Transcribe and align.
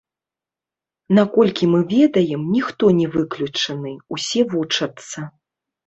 Наколькі 1.19 1.69
мы 1.75 1.79
ведаем, 1.93 2.41
ніхто 2.55 2.83
не 3.03 3.07
выключаны, 3.19 3.97
усе 4.19 4.41
вучацца. 4.59 5.19